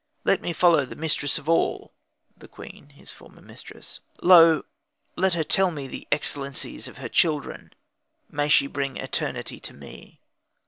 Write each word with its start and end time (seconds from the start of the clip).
Let 0.23 0.41
me 0.41 0.51
follow 0.51 0.83
the 0.83 0.95
mistress 0.95 1.37
of 1.37 1.47
all 1.47 1.93
(the 2.35 2.47
queen, 2.47 2.89
his 2.95 3.11
former 3.11 3.39
mistress); 3.39 3.99
lo! 4.23 4.65
let 5.15 5.35
her 5.35 5.43
tell 5.43 5.69
me 5.69 5.85
the 5.85 6.07
excellencies 6.11 6.87
of 6.87 6.97
her 6.97 7.07
children; 7.07 7.71
may 8.27 8.49
she 8.49 8.65
bring 8.65 8.97
eternity 8.97 9.59
to 9.59 9.75
me." 9.75 10.19